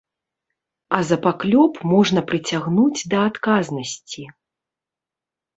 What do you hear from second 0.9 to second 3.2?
А за паклёп можна прыцягнуць да